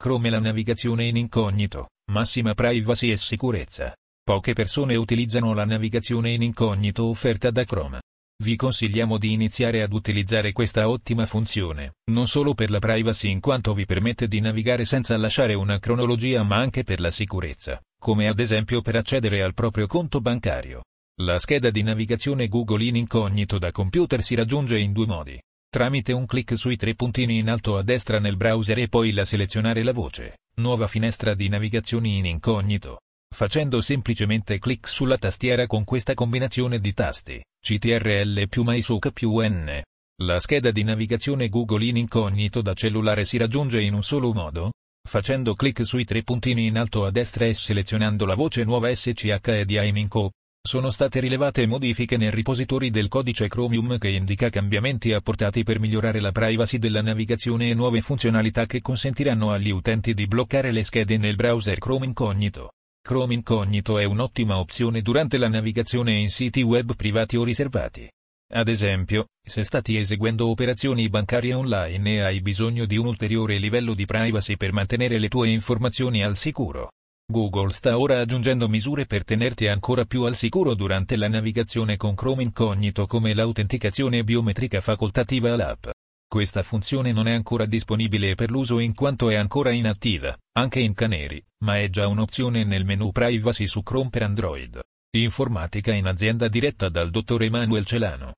[0.00, 3.96] Chrome la navigazione in incognito, massima privacy e sicurezza.
[4.22, 8.02] Poche persone utilizzano la navigazione in incognito offerta da Chrome.
[8.40, 13.40] Vi consigliamo di iniziare ad utilizzare questa ottima funzione, non solo per la privacy in
[13.40, 18.28] quanto vi permette di navigare senza lasciare una cronologia ma anche per la sicurezza, come
[18.28, 20.84] ad esempio per accedere al proprio conto bancario.
[21.22, 25.42] La scheda di navigazione Google in incognito da computer si raggiunge in due modi.
[25.70, 29.26] Tramite un clic sui tre puntini in alto a destra nel browser e poi la
[29.26, 33.00] selezionare la voce, nuova finestra di navigazione in incognito.
[33.30, 39.82] Facendo semplicemente clic sulla tastiera con questa combinazione di tasti, CTRL più MySoc più N.
[40.22, 44.72] La scheda di navigazione Google in incognito da cellulare si raggiunge in un solo modo,
[45.06, 49.64] facendo clic sui tre puntini in alto a destra e selezionando la voce nuova SCH
[49.64, 50.30] di Aiminco.
[50.68, 56.20] Sono state rilevate modifiche nel repository del codice Chromium che indica cambiamenti apportati per migliorare
[56.20, 61.16] la privacy della navigazione e nuove funzionalità che consentiranno agli utenti di bloccare le schede
[61.16, 62.72] nel browser Chrome Incognito.
[63.00, 68.06] Chrome Incognito è un'ottima opzione durante la navigazione in siti web privati o riservati.
[68.52, 73.94] Ad esempio, se stati eseguendo operazioni bancarie online e hai bisogno di un ulteriore livello
[73.94, 76.90] di privacy per mantenere le tue informazioni al sicuro.
[77.30, 82.14] Google sta ora aggiungendo misure per tenerti ancora più al sicuro durante la navigazione con
[82.14, 85.88] Chrome Incognito come l'autenticazione biometrica facoltativa all'app.
[86.26, 90.94] Questa funzione non è ancora disponibile per l'uso in quanto è ancora inattiva, anche in
[90.94, 94.80] Canary, ma è già un'opzione nel menu Privacy su Chrome per Android.
[95.14, 98.32] Informatica in azienda diretta dal dottor Emanuel Celano.